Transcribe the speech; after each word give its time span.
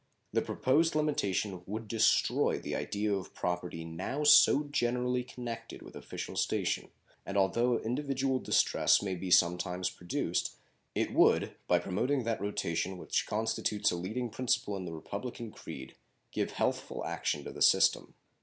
The 0.33 0.41
proposed 0.41 0.95
limitation 0.95 1.61
would 1.67 1.87
destroy 1.87 2.57
the 2.57 2.75
idea 2.75 3.13
of 3.13 3.35
property 3.35 3.85
now 3.85 4.23
so 4.23 4.63
generally 4.63 5.23
connected 5.23 5.83
with 5.83 5.95
official 5.95 6.35
station, 6.35 6.89
and 7.23 7.37
although 7.37 7.77
individual 7.77 8.39
distress 8.39 9.03
may 9.03 9.13
be 9.13 9.29
some 9.29 9.59
times 9.59 9.91
produced, 9.91 10.55
it 10.95 11.13
would, 11.13 11.53
by 11.67 11.77
promoting 11.77 12.23
that 12.23 12.41
rotation 12.41 12.97
which 12.97 13.27
constitutes 13.27 13.91
a 13.91 13.95
leading 13.95 14.31
principle 14.31 14.75
in 14.75 14.85
the 14.85 14.91
republican 14.91 15.51
creed, 15.51 15.93
give 16.31 16.49
healthful 16.53 17.05
action 17.05 17.43
to 17.43 17.51
the 17.51 17.61
system. 17.61 18.15